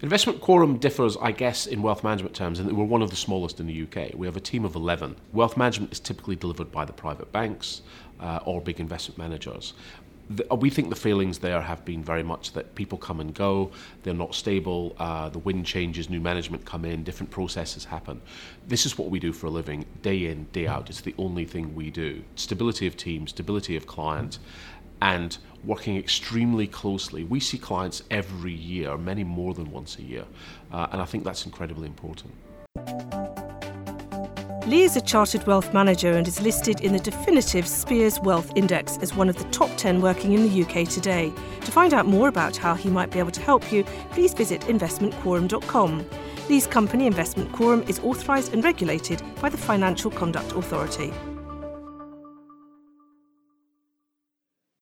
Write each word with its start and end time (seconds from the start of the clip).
Investment 0.00 0.40
Quorum 0.40 0.78
differs, 0.78 1.16
I 1.20 1.32
guess, 1.32 1.66
in 1.66 1.82
wealth 1.82 2.04
management 2.04 2.36
terms, 2.36 2.60
and 2.60 2.72
we're 2.76 2.84
one 2.84 3.02
of 3.02 3.10
the 3.10 3.16
smallest 3.16 3.58
in 3.58 3.66
the 3.66 3.82
UK. 3.82 4.14
We 4.14 4.26
have 4.28 4.36
a 4.36 4.40
team 4.40 4.64
of 4.64 4.76
11. 4.76 5.16
Wealth 5.32 5.56
management 5.56 5.92
is 5.92 5.98
typically 5.98 6.36
delivered 6.36 6.70
by 6.70 6.84
the 6.84 6.92
private 6.92 7.32
banks 7.32 7.82
uh, 8.20 8.38
or 8.44 8.60
big 8.60 8.78
investment 8.78 9.18
managers. 9.18 9.74
The, 10.30 10.52
uh, 10.52 10.56
we 10.56 10.70
think 10.70 10.90
the 10.90 10.96
failings 10.96 11.38
there 11.38 11.60
have 11.60 11.84
been 11.84 12.02
very 12.04 12.22
much 12.22 12.52
that 12.52 12.74
people 12.74 12.98
come 12.98 13.20
and 13.20 13.34
go, 13.34 13.70
they're 14.02 14.14
not 14.14 14.34
stable, 14.34 14.94
uh, 14.98 15.28
the 15.30 15.38
wind 15.38 15.64
changes, 15.64 16.10
new 16.10 16.20
management 16.20 16.64
come 16.64 16.84
in, 16.84 17.02
different 17.02 17.30
processes 17.30 17.84
happen. 17.84 18.20
This 18.66 18.84
is 18.84 18.98
what 18.98 19.10
we 19.10 19.18
do 19.18 19.32
for 19.32 19.46
a 19.46 19.50
living, 19.50 19.86
day 20.02 20.26
in, 20.26 20.44
day 20.52 20.66
out. 20.66 20.90
It's 20.90 21.00
the 21.00 21.14
only 21.18 21.44
thing 21.44 21.74
we 21.74 21.90
do. 21.90 22.22
Stability 22.34 22.86
of 22.86 22.96
team, 22.96 23.26
stability 23.26 23.76
of 23.76 23.86
client, 23.86 24.38
and 25.00 25.38
working 25.64 25.96
extremely 25.96 26.66
closely. 26.66 27.24
We 27.24 27.40
see 27.40 27.58
clients 27.58 28.02
every 28.10 28.52
year, 28.52 28.96
many 28.96 29.24
more 29.24 29.54
than 29.54 29.70
once 29.70 29.98
a 29.98 30.02
year, 30.02 30.24
uh, 30.72 30.88
and 30.92 31.00
I 31.00 31.04
think 31.04 31.24
that's 31.24 31.46
incredibly 31.46 31.86
important. 31.86 32.34
Lee 34.68 34.82
is 34.82 34.96
a 34.96 35.00
chartered 35.00 35.46
wealth 35.46 35.72
manager 35.72 36.12
and 36.12 36.28
is 36.28 36.42
listed 36.42 36.82
in 36.82 36.92
the 36.92 36.98
definitive 36.98 37.66
Spears 37.66 38.20
Wealth 38.20 38.52
Index 38.54 38.98
as 38.98 39.14
one 39.14 39.30
of 39.30 39.38
the 39.38 39.44
top 39.44 39.74
10 39.78 40.02
working 40.02 40.34
in 40.34 40.42
the 40.42 40.62
UK 40.62 40.86
today. 40.86 41.32
To 41.62 41.72
find 41.72 41.94
out 41.94 42.04
more 42.04 42.28
about 42.28 42.54
how 42.54 42.74
he 42.74 42.90
might 42.90 43.10
be 43.10 43.18
able 43.18 43.30
to 43.30 43.40
help 43.40 43.72
you, 43.72 43.82
please 44.10 44.34
visit 44.34 44.60
investmentquorum.com. 44.62 46.04
Lee's 46.50 46.66
company, 46.66 47.06
Investment 47.06 47.50
Quorum, 47.50 47.82
is 47.88 47.98
authorised 48.00 48.52
and 48.52 48.62
regulated 48.62 49.22
by 49.40 49.48
the 49.48 49.56
Financial 49.56 50.10
Conduct 50.10 50.52
Authority. 50.52 51.14